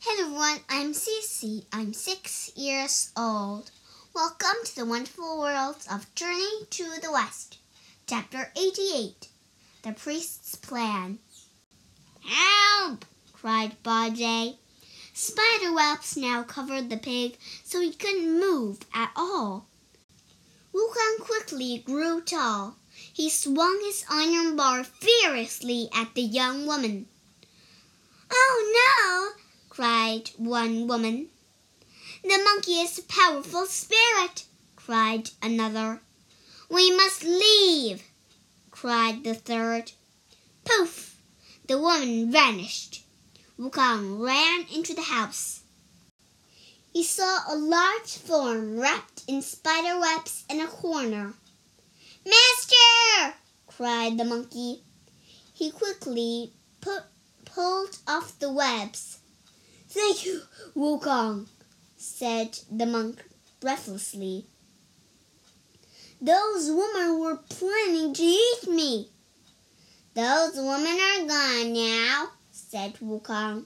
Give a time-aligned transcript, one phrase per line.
[0.00, 1.64] Hello everyone, I'm Cece.
[1.72, 3.72] I'm six years old.
[4.14, 7.58] Welcome to the wonderful world of Journey to the West.
[8.06, 9.26] Chapter 88
[9.82, 11.18] The Priest's Plan.
[12.22, 13.06] Help!
[13.32, 14.58] cried Bajie.
[15.12, 19.66] Spider webs now covered the pig so he couldn't move at all.
[20.72, 22.76] Wukong quickly grew tall.
[22.92, 27.06] He swung his iron bar furiously at the young woman.
[28.30, 29.37] Oh no!
[29.78, 31.28] Cried one woman.
[32.24, 34.42] The monkey is a powerful spirit,
[34.74, 36.00] cried another.
[36.68, 38.02] We must leave,
[38.72, 39.92] cried the third.
[40.64, 41.20] Poof!
[41.68, 43.04] The woman vanished.
[43.56, 45.60] Wukong ran into the house.
[46.92, 51.34] He saw a large form wrapped in spider webs in a corner.
[52.26, 53.36] Master!
[53.68, 54.82] cried the monkey.
[55.54, 56.52] He quickly
[57.44, 59.17] pulled off the webs.
[59.90, 60.42] Thank you,
[60.76, 61.48] Wukong,
[61.96, 63.24] said the monk
[63.58, 64.44] breathlessly.
[66.20, 69.08] Those women were planning to eat me.
[70.12, 73.64] Those women are gone now, said Wukong.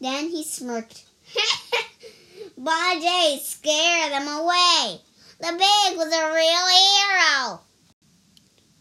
[0.00, 1.04] Then he smirked.
[2.60, 5.00] Bajie scared them away.
[5.38, 7.60] The pig was a real hero.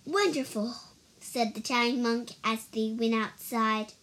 [0.08, 0.74] Wonderful,
[1.20, 3.94] said the tiny monk as they went outside.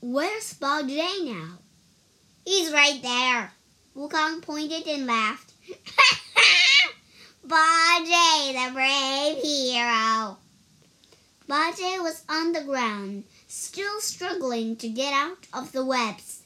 [0.00, 1.58] Where's Bajie now?
[2.46, 3.52] He's right there.
[3.96, 5.52] Wukong pointed and laughed.
[7.44, 10.38] Bajie, the brave hero.
[11.48, 16.44] Bajie was on the ground, still struggling to get out of the webs.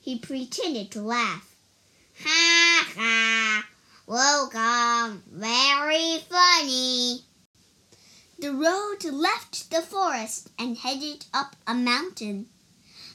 [0.00, 1.52] He pretended to laugh.
[2.22, 3.66] Ha ha!
[4.06, 7.24] Wukong, very funny.
[8.38, 12.46] The road left the forest and headed up a mountain.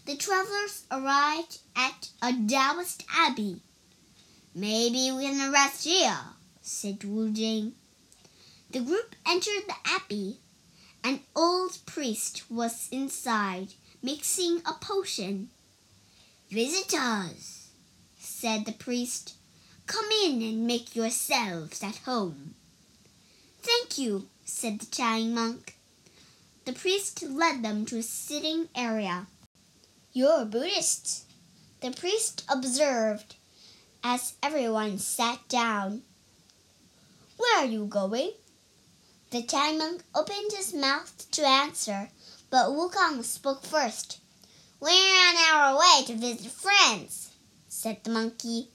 [0.06, 3.62] The travelers arrived at a Taoist abbey.
[4.54, 6.20] Maybe we can rest here,
[6.62, 7.76] said Wu Jing.
[8.72, 10.40] The group entered the abbey.
[11.06, 15.50] An old priest was inside, mixing a potion.
[16.50, 17.70] Visitors,
[18.20, 19.36] said the priest.
[19.86, 22.56] Come in and make yourselves at home.
[23.62, 25.78] Thank you, said the tiny monk.
[26.66, 29.28] The priest led them to a sitting area.
[30.16, 31.26] You're Buddhists,
[31.82, 33.34] the priest observed
[34.04, 36.04] as everyone sat down.
[37.36, 38.34] Where are you going?
[39.32, 39.44] The
[39.76, 42.12] monk opened his mouth to answer,
[42.52, 44.20] but Wukong spoke first.
[44.80, 47.32] We're on our way to visit friends,
[47.68, 48.68] said the monkey.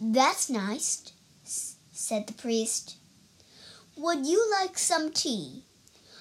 [0.00, 1.10] That's nice,
[1.90, 2.98] said the priest.
[3.96, 5.64] Would you like some tea?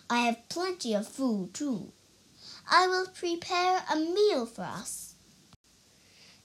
[0.09, 1.91] I have plenty of food too.
[2.70, 5.14] I will prepare a meal for us.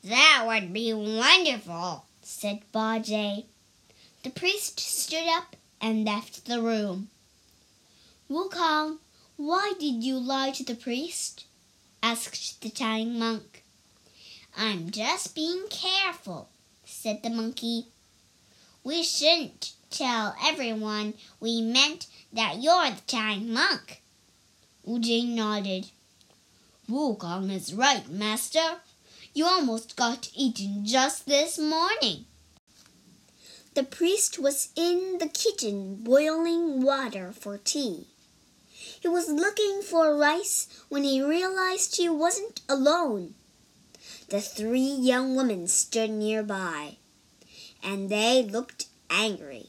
[0.04, 3.46] That would be wonderful, said Bajie.
[4.22, 7.10] The priest stood up and left the room.
[8.30, 8.98] Wukong,
[9.36, 11.44] why did you lie to the priest?
[12.02, 13.64] asked the tiny monk.
[14.56, 16.50] I'm just being careful,
[16.84, 17.86] said the monkey.
[18.84, 24.02] We shouldn't tell everyone we meant that you're the tiny monk.
[24.84, 25.90] Wu Jing nodded.
[26.90, 28.80] Wukong is right, master.
[29.34, 32.26] You almost got eaten just this morning.
[33.74, 38.08] The priest was in the kitchen boiling water for tea.
[39.00, 43.34] He was looking for rice when he realized he wasn't alone.
[44.28, 46.96] The three young women stood nearby,
[47.82, 49.66] and they looked angry.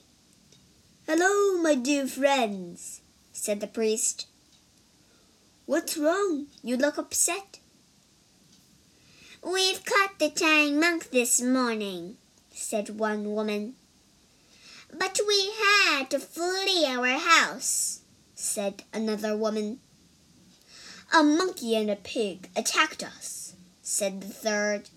[1.07, 4.25] Hello, my dear friends, said the priest.
[5.65, 6.47] What's wrong?
[6.61, 7.59] You look upset.
[9.41, 12.17] We've caught the tiny monk this morning,
[12.51, 13.75] said one woman.
[14.93, 18.01] But we had to flee our house,
[18.35, 19.79] said another woman.
[21.13, 24.89] A monkey and a pig attacked us, said the third.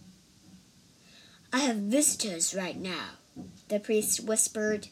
[1.53, 3.19] I have visitors right now,
[3.69, 4.89] the priest whispered.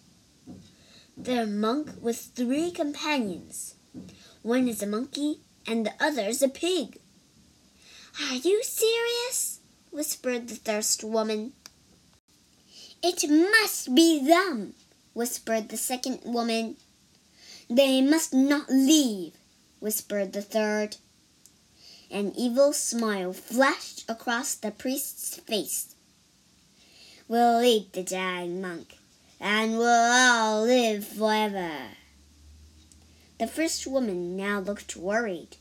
[1.16, 3.74] They're a monk with three companions.
[4.42, 6.98] One is a monkey and the other's a pig.
[8.20, 9.60] Are you serious?
[9.90, 11.52] whispered the thirst woman.
[13.02, 14.74] It must be them,
[15.12, 16.76] whispered the second woman.
[17.68, 19.34] They must not leave,
[19.80, 20.96] whispered the third.
[22.10, 25.94] An evil smile flashed across the priest's face.
[27.26, 28.98] We'll eat the dying monk,
[29.40, 31.72] and we'll all live forever.
[33.44, 35.58] The first woman now looked worried.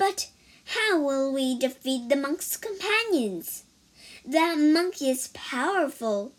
[0.00, 0.30] But
[0.64, 3.62] how will we defeat the monk's companions?
[4.24, 6.32] That monkey is powerful.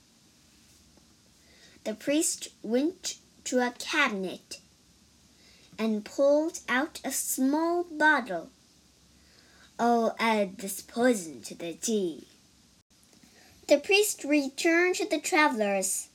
[1.85, 4.59] The priest went to a cabinet
[5.79, 8.49] and pulled out a small bottle.
[9.79, 12.27] I'll add this poison to the tea.
[13.69, 16.09] The priest returned to the travelers.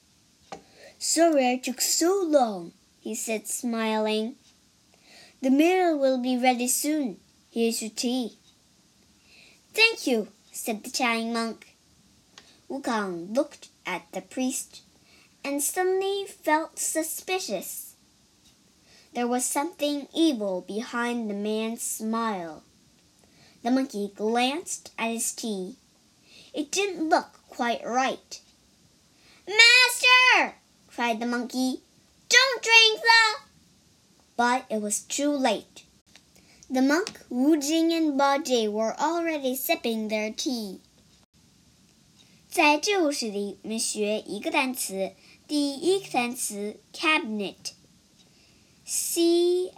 [0.99, 4.37] Sorry I took so long, he said, smiling.
[5.43, 7.19] The meal will be ready soon.
[7.51, 8.39] Here's your tea.
[9.75, 11.77] Thank you, said the Chatting monk.
[12.71, 14.83] Wukong looked at the priest
[15.45, 17.97] and suddenly felt suspicious.
[19.15, 22.63] There was something evil behind the man's smile.
[23.65, 25.75] The monkey glanced at his tea.
[26.55, 28.41] It didn't look quite right.
[29.49, 30.55] Master!
[30.87, 31.81] cried the monkey.
[32.33, 33.37] Don't drink that!
[34.37, 35.85] But it was too late.
[36.71, 40.81] The monk, Wu Jing, and Bajie were already sipping their tea.
[42.49, 45.13] 在这故事里，我们学一个单词。
[45.47, 47.73] 第一个单词 cabinet，c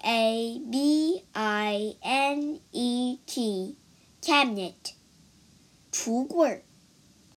[0.02, 4.92] a b i n e t，cabinet，
[5.90, 6.63] 橱柜儿。